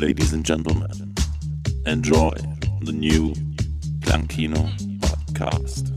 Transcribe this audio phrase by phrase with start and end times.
[0.00, 1.14] ladies and gentlemen,
[1.86, 2.30] enjoy
[2.82, 3.32] the new
[4.00, 5.95] Plankino podcast.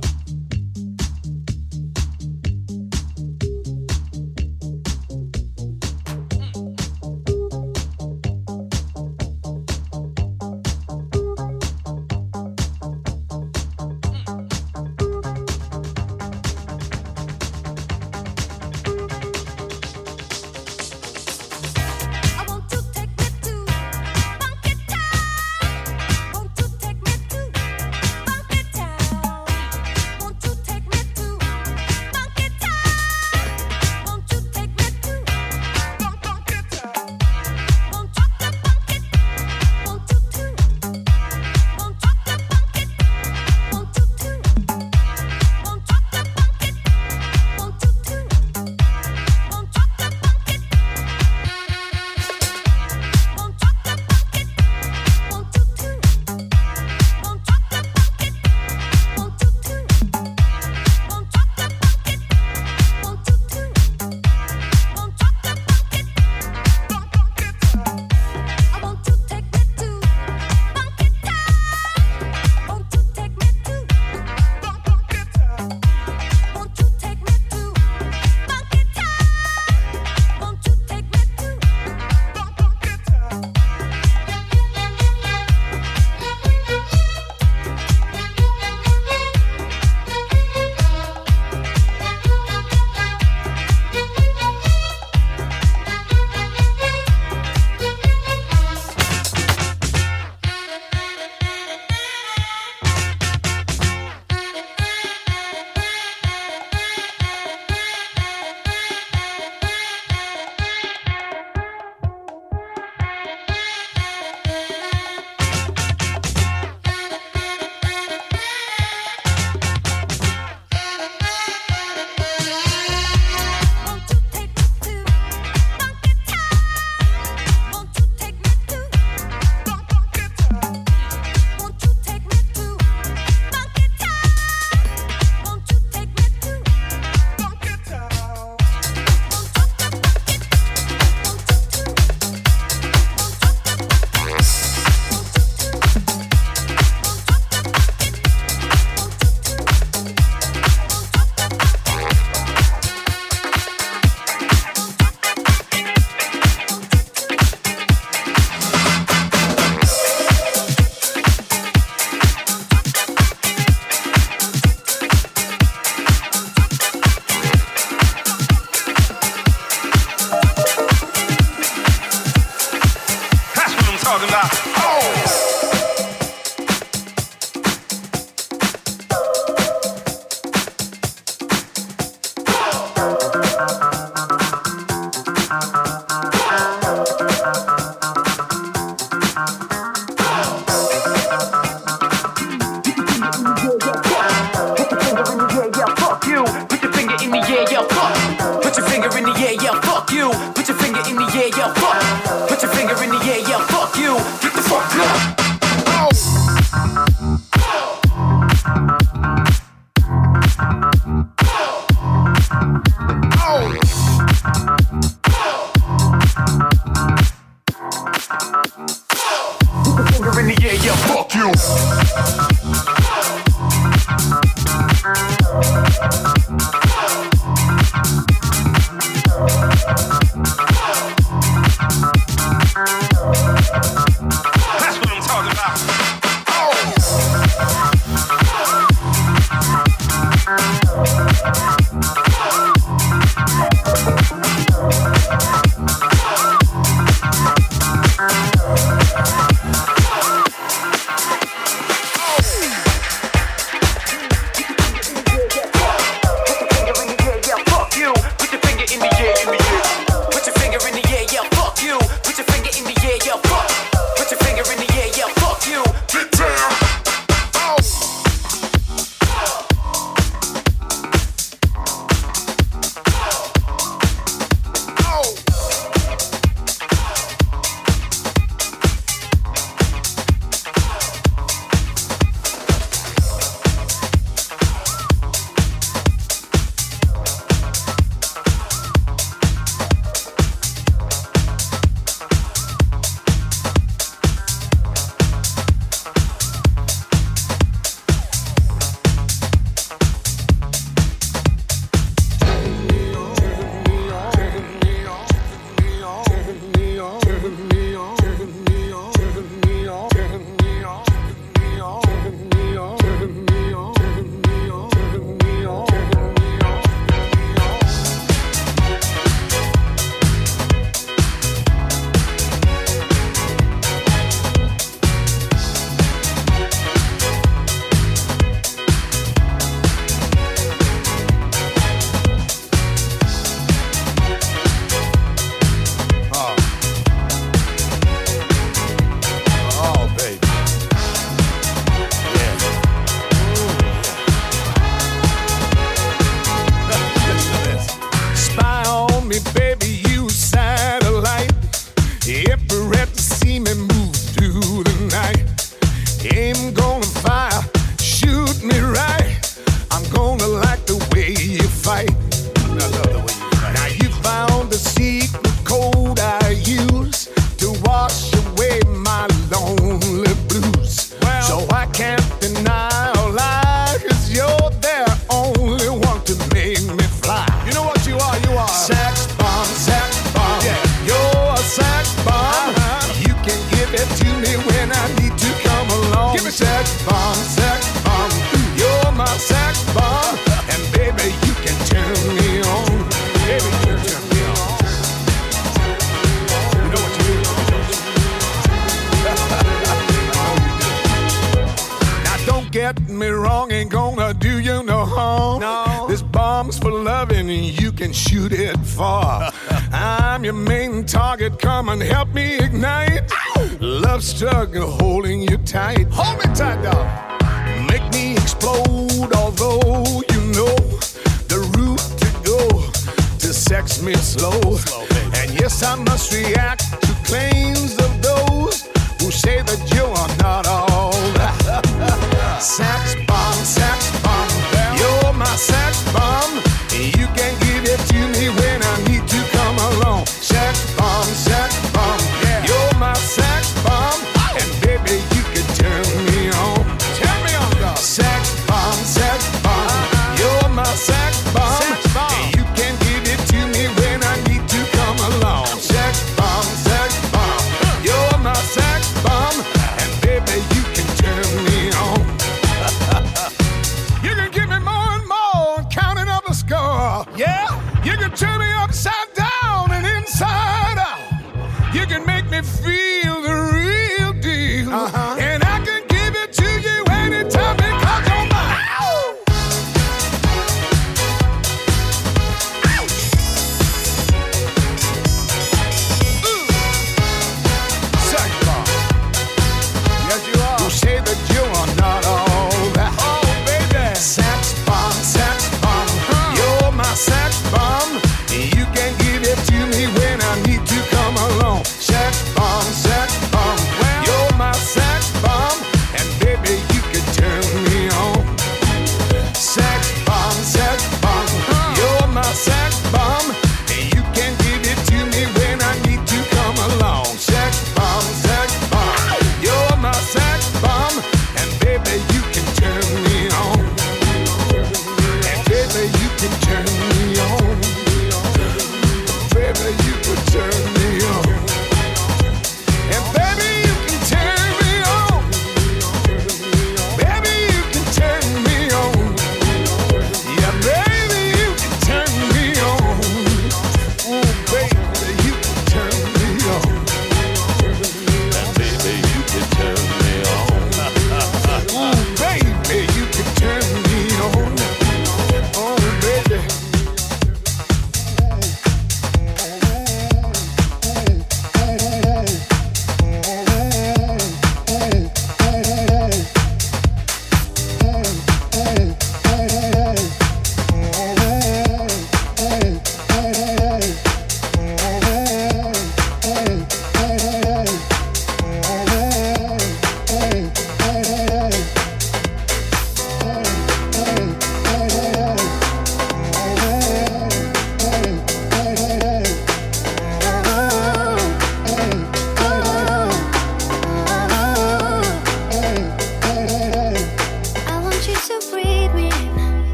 [425.84, 428.88] I must react to claims of those
[429.20, 430.68] who say that you are not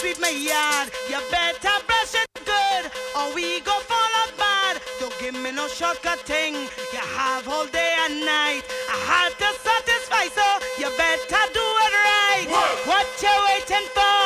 [0.00, 0.88] sweep my yard.
[1.10, 2.84] You better brush it good,
[3.18, 4.40] or we go fall apart.
[4.70, 4.82] bad.
[5.00, 6.54] Don't give me no shortcut thing.
[6.94, 8.64] You have all day and night.
[8.94, 10.46] I had to satisfy, so
[10.80, 12.46] you better do it right.
[12.88, 14.20] What you waiting for?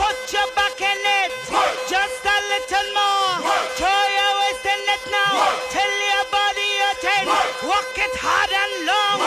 [0.00, 1.30] Put your back in it.
[1.52, 1.76] Work.
[1.90, 3.34] Just a little more.
[3.50, 3.66] Work.
[4.18, 5.34] Your waist in it now.
[5.74, 7.26] Tell your body hurting.
[7.26, 7.56] Work.
[7.70, 9.18] Walk it hard and long.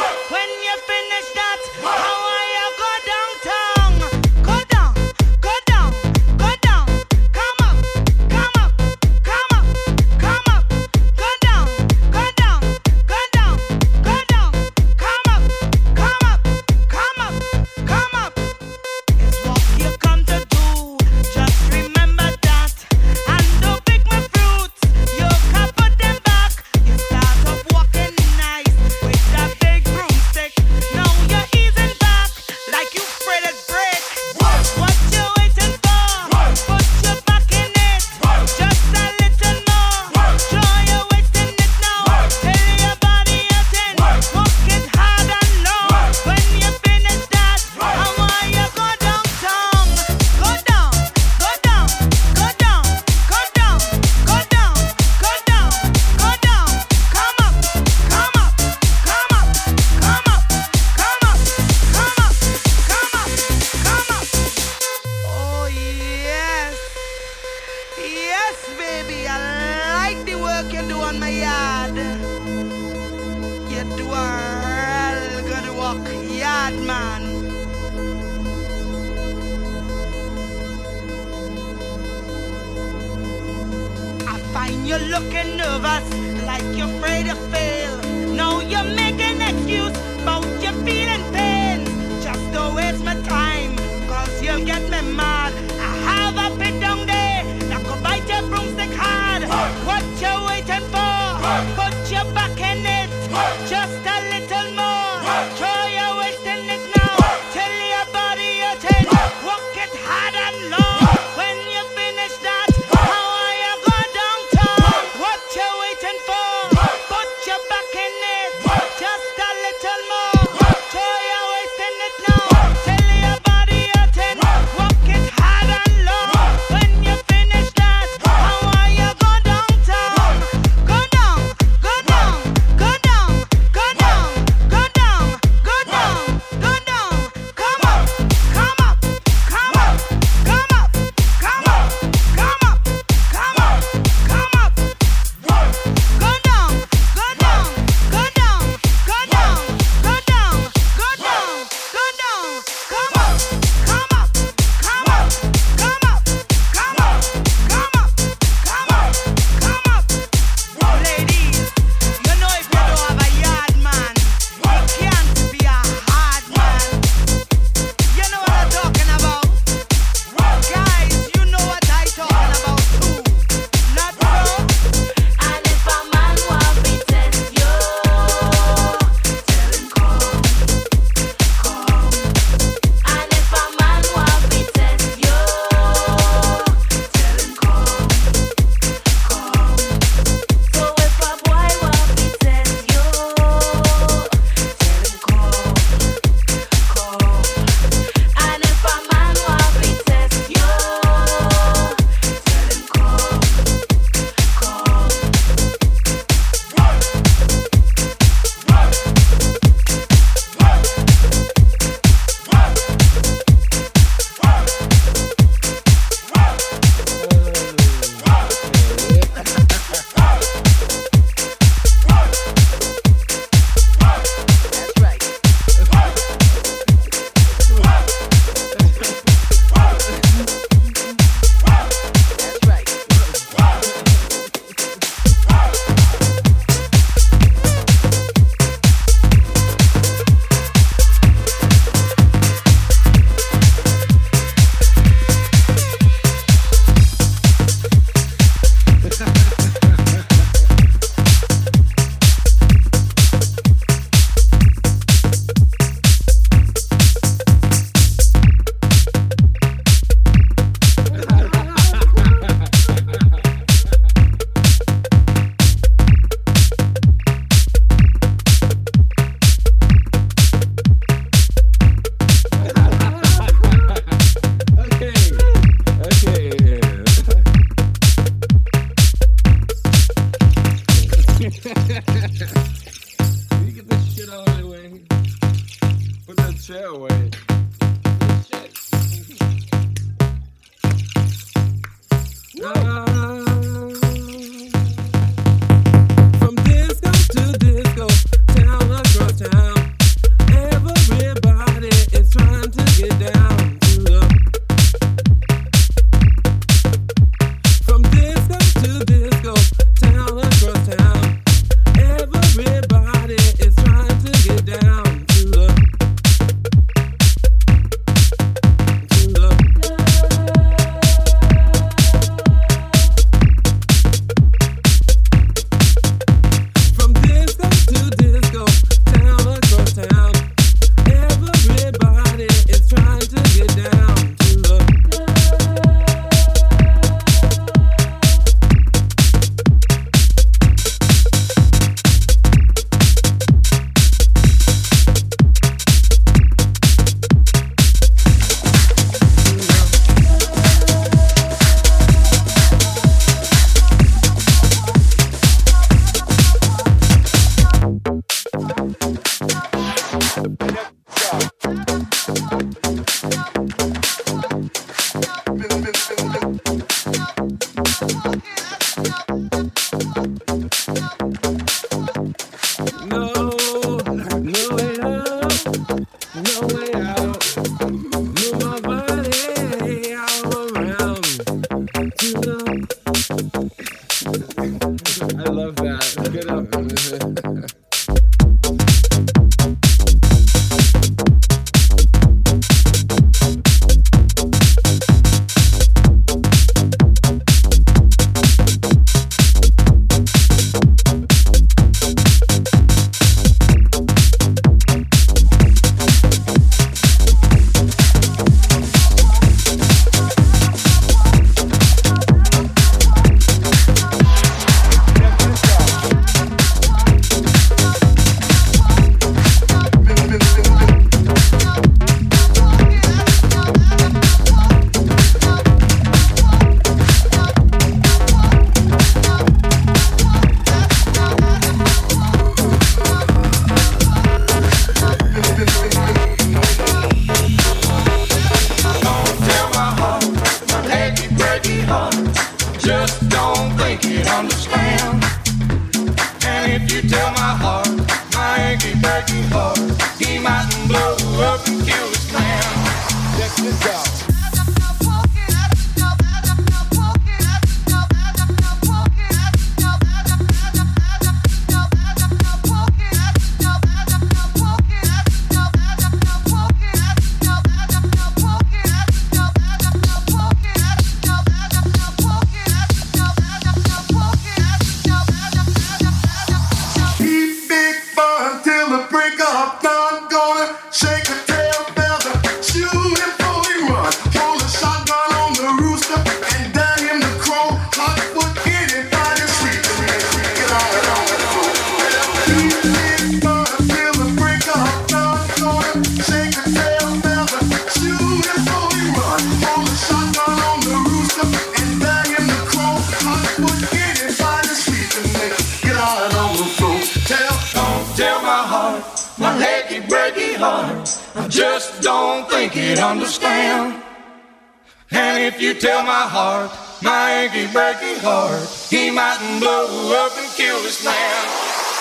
[84.61, 86.07] sign you're looking nervous,
[86.45, 87.97] like you're afraid to fail.
[88.39, 91.79] No, you're making excuse about your feeling pain.
[92.21, 93.75] Just don't waste my time,
[94.07, 95.30] cause you'll get me mad.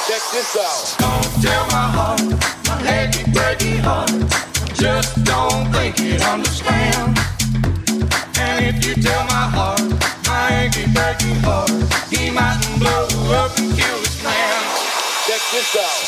[0.07, 0.97] Check this out.
[0.99, 2.21] Don't tell my heart,
[2.67, 2.77] my
[3.33, 4.11] breaking heart.
[4.75, 6.21] Just don't think it.
[8.39, 9.81] And if you tell my heart,
[10.27, 11.71] my breaking heart,
[12.11, 14.63] he might blow up and kill this man.
[15.27, 16.00] Check this out.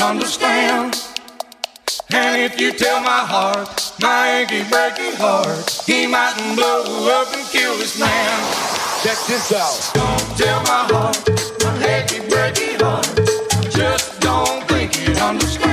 [0.00, 0.96] understand.
[2.12, 6.82] And if you tell my heart, my achy, breaky heart, he mightn't blow
[7.20, 8.70] up and kill this man.
[9.02, 9.90] Check this out.
[9.94, 11.28] Don't tell my heart,
[11.62, 13.06] my achy, breaky heart,
[13.70, 15.69] just don't think you'd understand.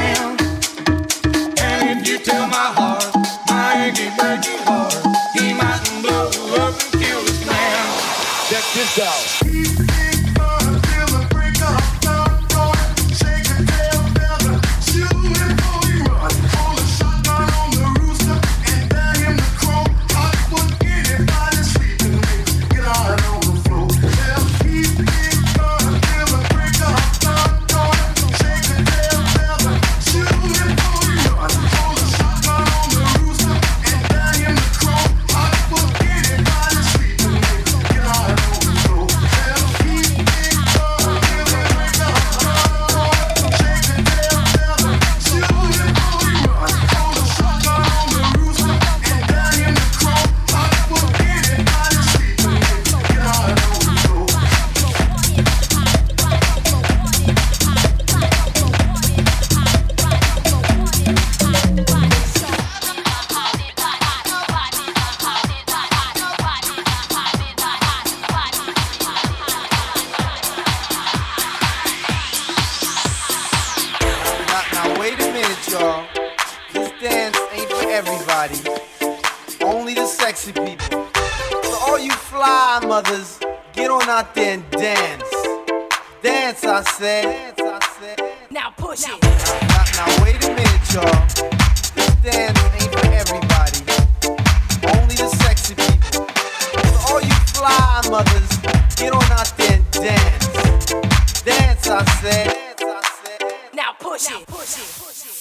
[104.00, 104.48] Now push it.
[104.48, 105.37] Push it.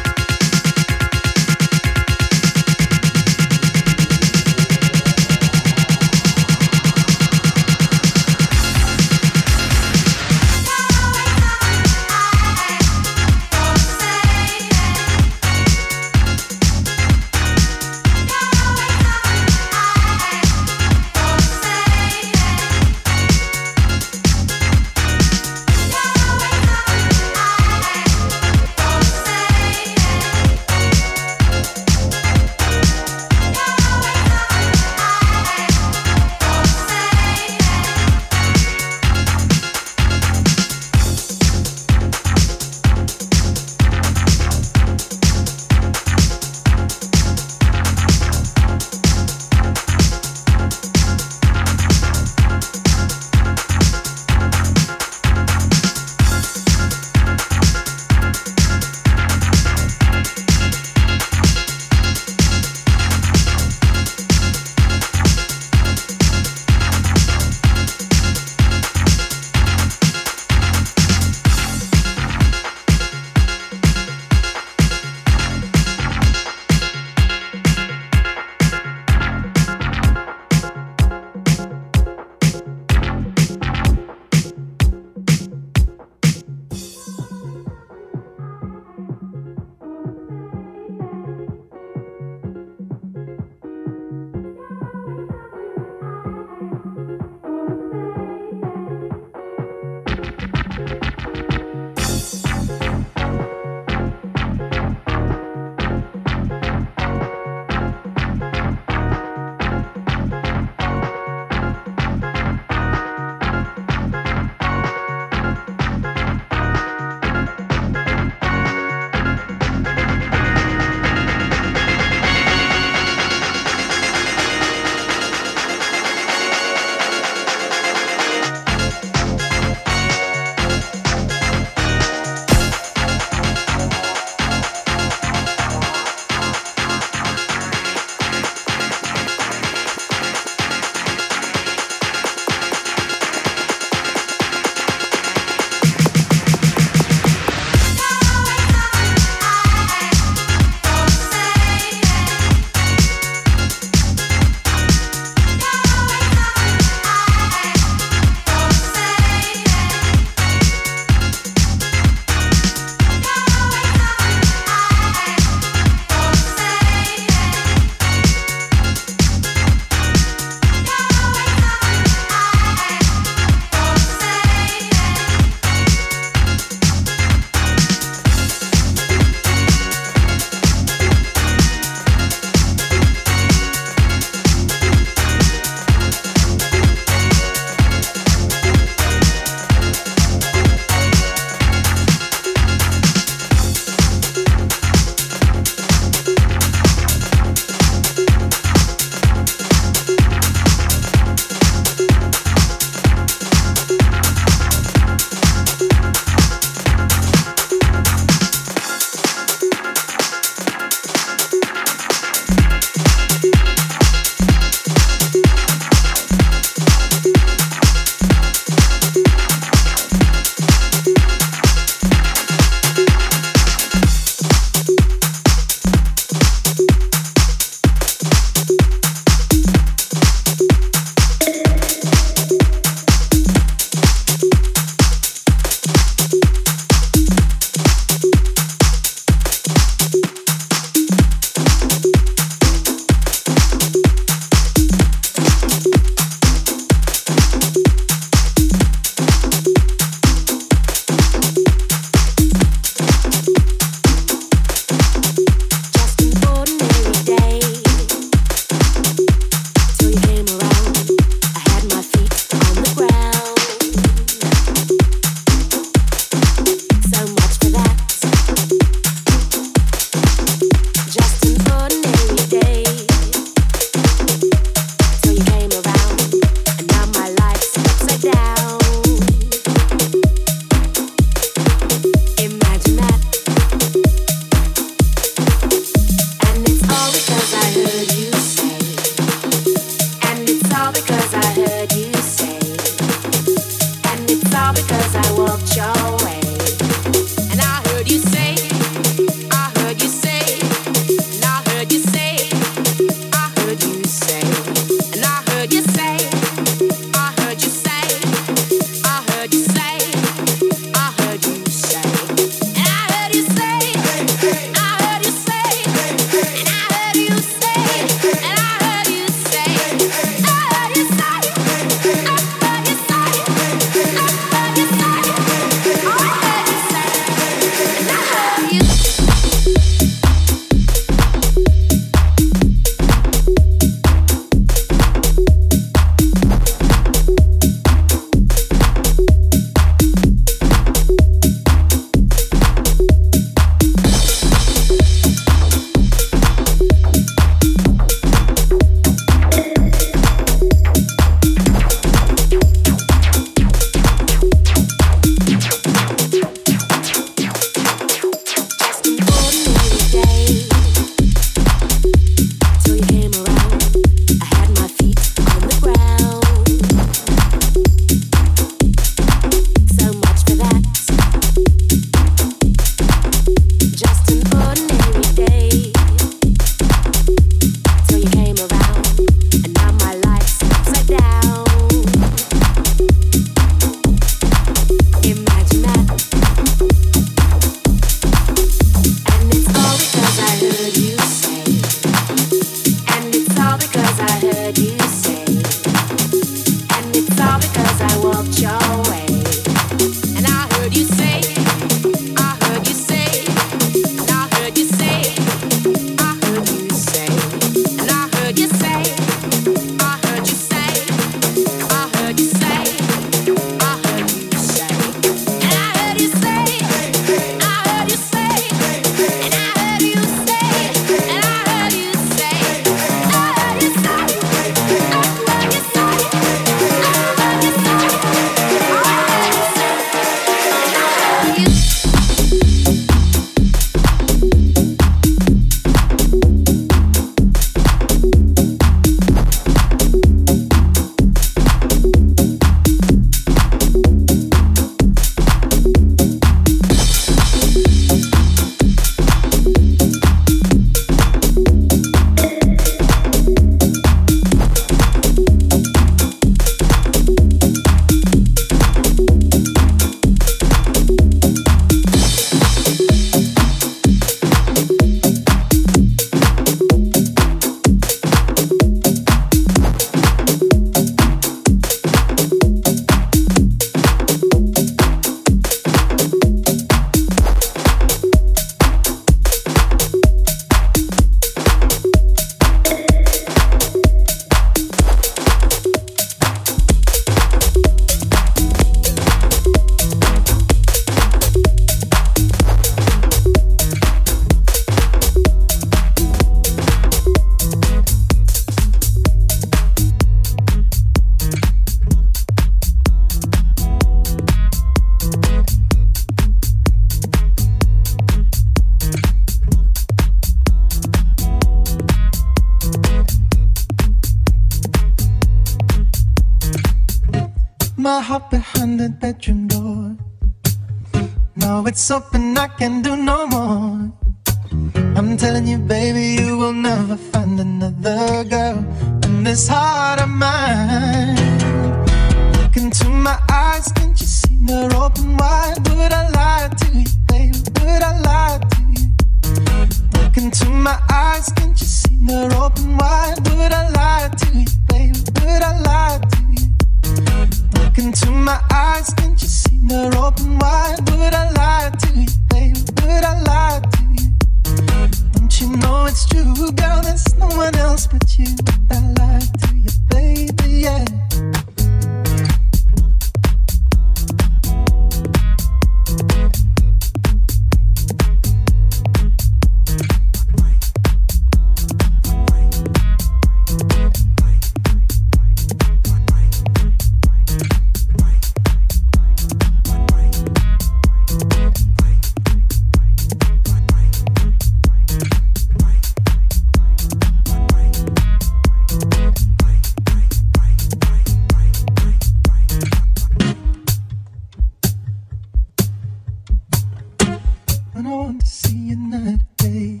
[598.04, 600.00] I want to see you night and day.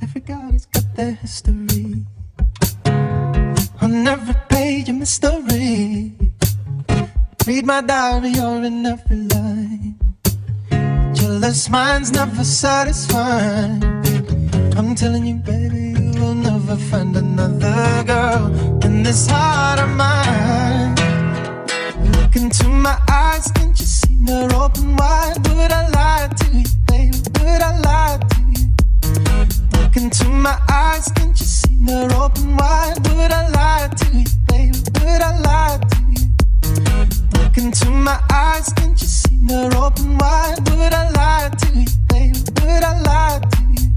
[0.00, 2.06] Everybody's got their history.
[3.82, 6.12] On every page, a mystery.
[7.46, 9.98] Read my diary, you're in every line.
[11.12, 13.84] Jealous minds never satisfied.
[14.78, 18.46] I'm telling you, baby, you will never find another girl
[18.84, 20.94] in this heart of mine.
[22.12, 25.36] Look into my eyes, can't you see they're open wide?
[25.48, 27.18] Would I lie to you, baby?
[27.40, 28.68] Would I lie to you?
[29.72, 32.96] Look into my eyes, can't you see they're open wide?
[33.08, 34.78] Would I lie to you, baby?
[35.00, 36.28] Would I lie to you?
[37.38, 40.58] Look into my eyes, can't you see they're open wide?
[40.70, 42.38] Would I lie to you, baby?
[42.60, 43.88] Would I lie to you?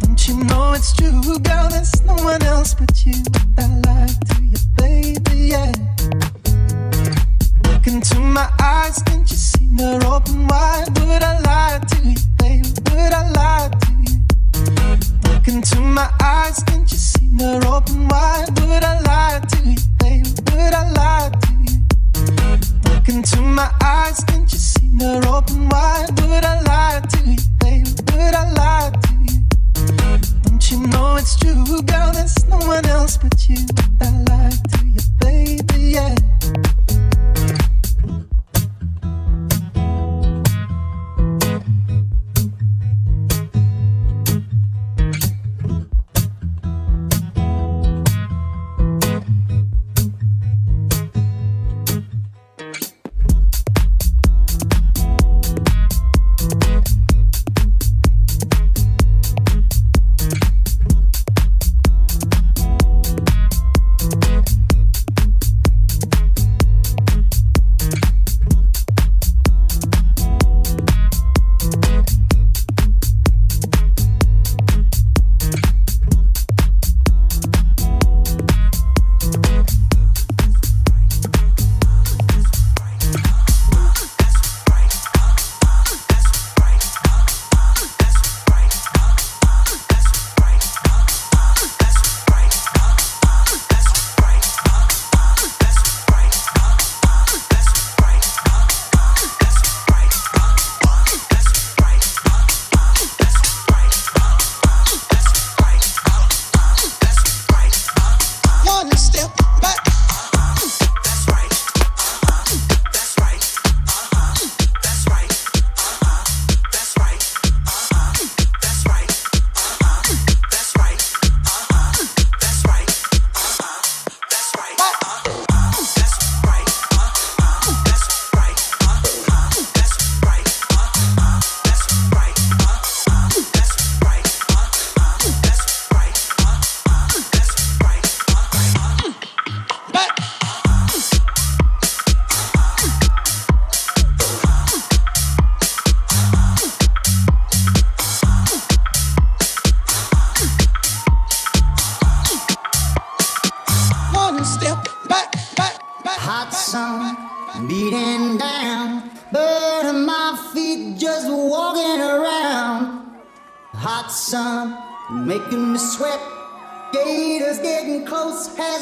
[0.00, 1.68] Don't you know it's true, girl?
[1.68, 3.14] There's no one else but you.
[3.58, 6.29] I lie to you, baby, yeah.
[7.80, 10.86] Look into my eyes, can't you see they're open wide?
[10.98, 12.68] Would I lie to you, baby?
[12.90, 15.32] Would I lie to you?
[15.32, 18.50] Look into my eyes, can't you see they're open wide?
[18.60, 20.28] Would I lie to you, baby?
[20.52, 22.92] Would I lie to you?
[22.92, 26.10] Look into my eyes, can't you see they're open wide?
[26.20, 27.90] Would I lie to you, baby?
[28.12, 29.40] Would I lie to you?
[30.42, 32.12] Don't you know it's true, girl?
[32.12, 33.56] There's no one else but you.
[34.02, 36.14] I lie to you, baby, yeah.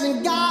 [0.09, 0.48] Gators getting